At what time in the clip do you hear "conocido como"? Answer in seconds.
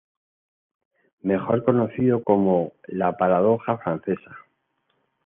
1.63-2.73